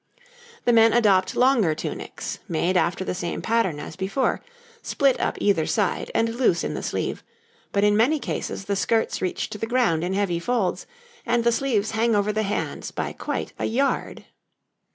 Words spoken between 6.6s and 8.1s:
in the sleeve but in